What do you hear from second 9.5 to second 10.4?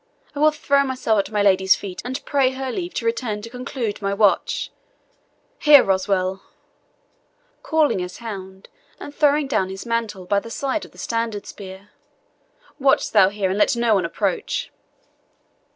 his mantle by